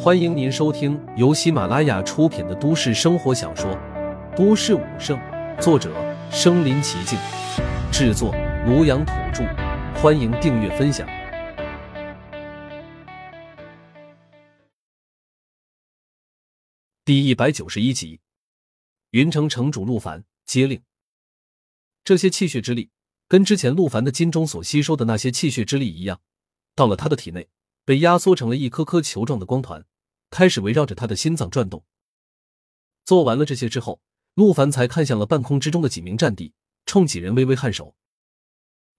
[0.00, 3.70] 欢迎您收听由喜马拉雅出品的都市生活小说
[4.36, 5.18] 《都市武圣》，
[5.60, 5.92] 作者：
[6.30, 7.18] 身临其境，
[7.92, 8.32] 制作：
[8.66, 9.44] 庐阳土著。
[10.00, 11.08] 欢迎订阅分享。
[17.04, 18.20] 第一百九十一集，
[19.10, 20.80] 云城城主陆凡接令。
[22.04, 22.90] 这些气血之力，
[23.26, 26.20] 跟之前陆凡的金钟所吸收的那些气血之力一样，
[26.74, 27.48] 到了他的体内，
[27.88, 29.86] 被压缩成了一颗颗球状的光团。
[30.28, 31.86] 开始围绕着他的心脏转动。
[33.06, 34.02] 做完了这些之后，
[34.34, 36.52] 陆凡才看向了半空之中的几名战帝，
[36.84, 37.96] 冲几人微微颔首。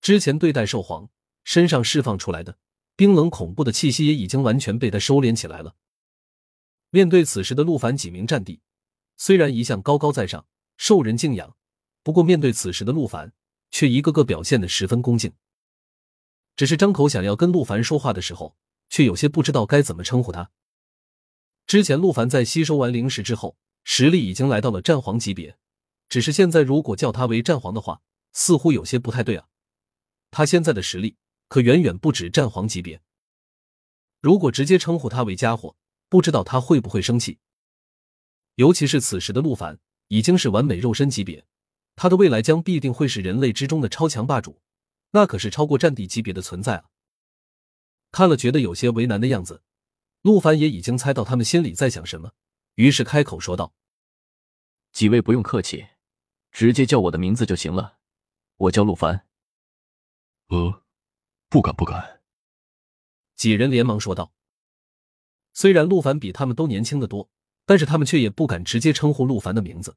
[0.00, 1.10] 之前对待兽皇
[1.44, 2.56] 身上释放出来的
[2.96, 5.76] 冰冷恐怖的气息，也已经完全被他收敛起来了。
[6.88, 8.62] 面对此时的陆凡，几名战帝
[9.18, 10.46] 虽然一向高高在上，
[10.78, 11.54] 受人敬仰，
[12.02, 13.34] 不过面对此时的陆凡，
[13.70, 15.34] 却一个个表现的十分恭敬。
[16.56, 18.56] 只是张口想要跟陆凡说话的时候，
[18.90, 20.50] 却有些不知道该怎么称呼他。
[21.66, 25.56] 之前陆凡在吸收完灵石之后，实力已经来到了战皇级别。
[26.08, 29.46] 只是现在如果叫他为战皇的话，似乎有些不太对啊。
[30.32, 31.16] 他现在的实力
[31.48, 33.00] 可远远不止战皇级别。
[34.20, 35.76] 如果直接称呼他为家伙，
[36.08, 37.38] 不知道他会不会生气。
[38.56, 41.46] 尤其是此时的陆凡已经是完美肉身级别，
[41.94, 44.60] 他的未来将必定会是人类之中的超强霸主，
[45.12, 46.84] 那可是超过战地级别的存在啊。
[48.12, 49.62] 看了，觉得有些为难的样子。
[50.22, 52.32] 陆凡也已经猜到他们心里在想什么，
[52.74, 53.74] 于是开口说道
[54.92, 55.86] ：“几位不用客气，
[56.50, 57.98] 直接叫我的名字就行了，
[58.56, 59.26] 我叫陆凡。
[60.48, 60.82] ”“呃，
[61.48, 62.20] 不敢不敢。”
[63.36, 64.34] 几人连忙说道。
[65.52, 67.30] 虽然陆凡比他们都年轻的多，
[67.64, 69.96] 但是他们却也不敢直接称呼陆凡的名字。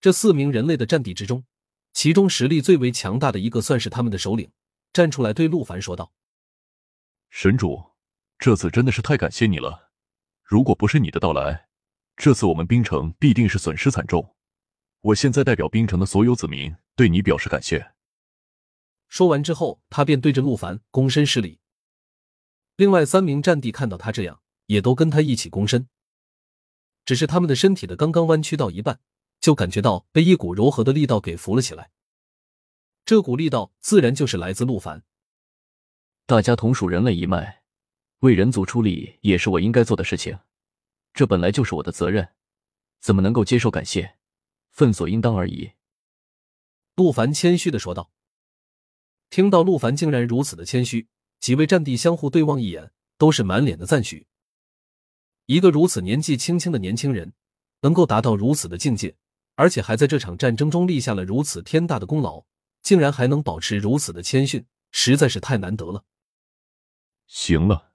[0.00, 1.44] 这四名人类的战地之中，
[1.92, 4.52] 其中实力最为强大的一个算是他们的首领，
[4.92, 6.12] 站出来对陆凡说道
[7.30, 7.82] ：“神主。”
[8.38, 9.90] 这次真的是太感谢你了，
[10.42, 11.68] 如果不是你的到来，
[12.16, 14.34] 这次我们冰城必定是损失惨重。
[15.02, 17.92] 我现在代表冰城的所有子民对你表示感谢。
[19.08, 21.60] 说完之后，他便对着陆凡躬身施礼。
[22.76, 25.88] 另外三名战帝看到他这样，也都跟他一起躬身。
[27.04, 29.00] 只是他们的身体的刚刚弯曲到一半，
[29.38, 31.90] 就感觉到被一股柔和的力道给扶了起来。
[33.04, 35.02] 这股力道自然就是来自陆凡。
[36.30, 37.64] 大家同属人类一脉。
[38.20, 40.38] 为人族出力也是我应该做的事情，
[41.12, 42.28] 这本来就是我的责任，
[43.00, 44.14] 怎么能够接受感谢？
[44.70, 45.72] 分所应当而已。
[46.94, 48.12] 陆凡谦虚的说道。
[49.28, 51.08] 听到陆凡竟然如此的谦虚，
[51.40, 54.28] 几位战帝相互对望一眼，都是满脸的赞许。
[55.46, 57.32] 一个如此年纪轻轻的年轻人，
[57.80, 59.16] 能够达到如此的境界，
[59.56, 62.44] 而且还在这场战争中立下了如此天大的功劳，
[62.82, 66.04] 竟然还能保持如此的谦逊，实在是太难得了。
[67.30, 67.92] 行了。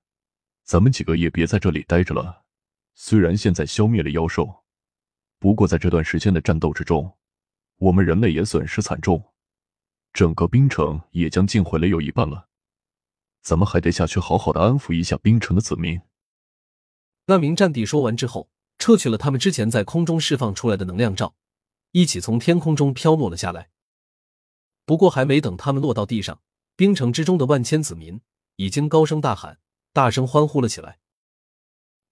[0.63, 2.46] 咱们几个也别在这里待着了。
[2.94, 4.63] 虽然现在消灭了妖兽，
[5.40, 7.18] 不过在这段时间的战斗之中，
[7.75, 9.34] 我们人类也损失惨重，
[10.13, 12.47] 整个冰城也将尽毁了有一半了。
[13.41, 16.02] 咱们还得下去好好的安抚一下冰城的子民。
[17.25, 21.35] 那名战帝说完之后，撤去了他们之前在空中释放出来的能量罩，
[21.91, 23.69] 一起从天空中飘落了下来。
[24.85, 26.41] 不过还没等他们落到地上，
[26.78, 28.22] 冰城之中的万千子民
[28.56, 29.60] 已经高声大喊。
[29.94, 31.00] 大声欢呼了起来，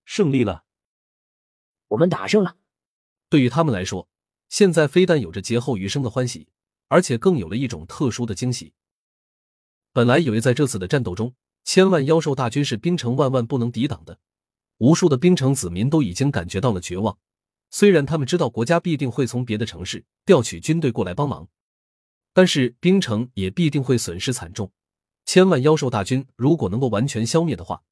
[0.05, 0.63] 胜利了！
[1.89, 2.55] 我们打胜了！
[3.27, 4.07] 对于他们来说，
[4.47, 6.47] 现在非但有着劫后余生的欢喜，
[6.87, 8.71] 而且更有了一种特殊的惊喜。
[9.91, 14.17] 本来以为在这次的战斗中，千万妖兽大军是冰城万万不能抵挡的，
[14.77, 17.17] 无数的冰城子民都已经感觉到了绝望。
[17.69, 21.49] 虽然他们知道国家必定会从别的城市调取军队过来帮忙，
[22.31, 24.71] 但是冰城也必定会损失惨重。
[25.25, 27.83] 千万妖兽大军如果能够完全消灭的话，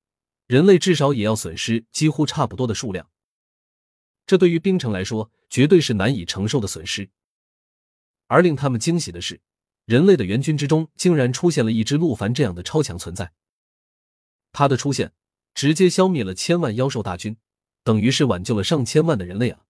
[0.48, 3.10] 人类至少也要损失几乎差不多的数量。
[4.26, 7.10] 这对于冰城来说，绝对是难以承受的损失。
[8.28, 9.42] 而令他们惊喜的是，
[9.86, 13.34] 人类的援军之中竟然出现了一只陆凡这样的超强存在。
[14.52, 15.14] 他的出现，
[15.54, 17.38] 直接消灭了千万妖兽大军，
[17.84, 19.66] 等于是挽救了上千万的人类啊！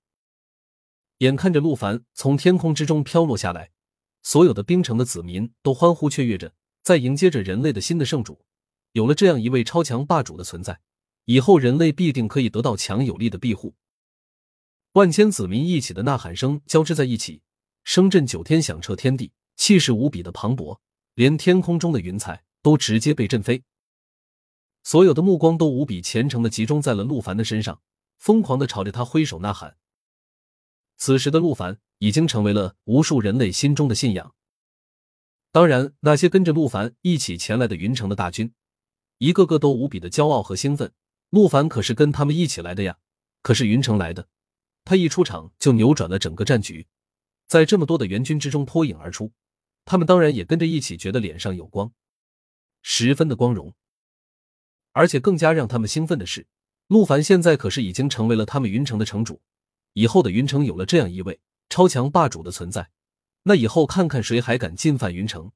[1.19, 3.71] 眼看着陆凡从天空之中飘落下来，
[4.23, 6.53] 所有的冰城的子民都欢呼雀跃着。
[6.83, 8.41] 在迎接着人类的新的圣主，
[8.93, 10.79] 有了这样一位超强霸主的存在，
[11.25, 13.75] 以后人类必定可以得到强有力的庇护。
[14.93, 17.41] 万千子民一起的呐喊声交织在一起，
[17.83, 20.79] 声震九天，响彻天地，气势无比的磅礴，
[21.13, 23.63] 连天空中的云彩都直接被震飞。
[24.83, 27.79] 所有的目光都无比虔诚的集中在了陆凡的身上，
[28.17, 29.77] 疯狂的朝着他挥手呐喊。
[30.97, 34.33] 此时的陆凡已经成为了无数人类心中的信仰。
[35.53, 38.53] 当然，那些跟着陆凡一起前来的云城的大军，
[39.17, 40.93] 一个个都无比的骄傲和兴奋，
[41.29, 42.97] 陆凡可是跟他们一起来的呀，
[43.41, 44.29] 可是云城来的，
[44.85, 46.87] 他一出场就扭转了整个战局，
[47.47, 49.33] 在这么多的援军之中脱颖而出，
[49.83, 51.91] 他们当然也跟着一起觉得脸上有光，
[52.81, 53.73] 十分的光荣。
[54.93, 56.47] 而且更加让他们兴奋的是，
[56.87, 59.41] 陆凡现在可是已经成为了他们云城的城主，
[59.93, 62.89] 以后的云城有了这样一位超强霸主的存在，
[63.43, 65.51] 那以后看看谁还敢进犯云城。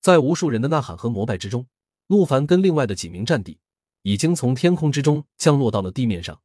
[0.00, 1.66] 在无数人的呐喊和膜拜之中，
[2.06, 3.58] 陆凡跟另外的几名战帝
[4.02, 6.40] 已经从天空之中降落到了地面上。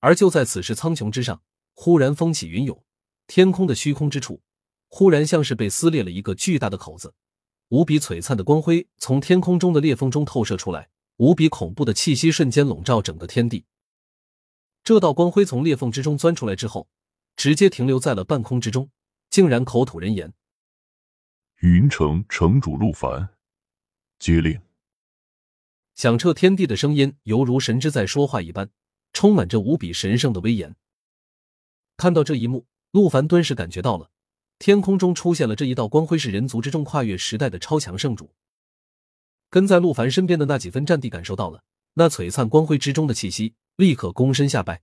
[0.00, 1.42] 而就在此时，苍穹之上
[1.74, 2.84] 忽然风起云涌，
[3.26, 4.42] 天空的虚空之处
[4.88, 7.14] 忽然像是被撕裂了一个巨大的口子。
[7.68, 13.66] 无比璀璨的光辉从天空中的裂缝中透射出来，无比恐怖的气息瞬间笼罩整个天地。
[14.84, 16.88] 这道光辉从裂缝之中钻出来之后，
[17.36, 18.88] 直接停留在了半空之中，
[19.38, 20.34] 竟然口吐人言
[21.62, 23.28] ：“云城城主陆凡，
[24.18, 24.60] 接令！”
[25.94, 28.68] 响彻天地的声音犹如神之在说话一般，
[29.12, 30.74] 充满着无比神圣的威严。
[31.96, 34.10] 看到这一幕，陆凡顿时感觉到了。
[34.58, 38.34] 天空中出现了这一道光辉，是人族之中跨越时代的超强圣主。
[39.48, 41.62] 跟在陆凡身边的那几分战地感受到了
[41.94, 44.82] 那璀璨光辉之中的气息，立刻躬身下拜。